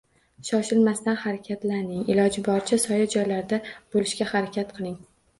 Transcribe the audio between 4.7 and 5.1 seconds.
qiling